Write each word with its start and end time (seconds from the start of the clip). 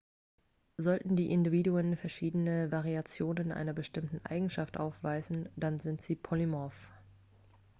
sollten 0.77 1.15
die 1.15 1.29
individuen 1.29 1.95
verschiedene 1.95 2.71
variationen 2.71 3.51
einer 3.51 3.71
bestimmten 3.73 4.19
eigenschaft 4.25 4.77
aufweisen 4.77 5.47
dann 5.55 5.77
sind 5.77 6.01
sie 6.01 6.15
polymorph 6.15 6.89